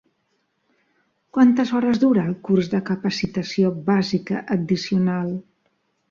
[1.37, 5.29] Quantes hores dura el curs de capacitació bàsica addicional?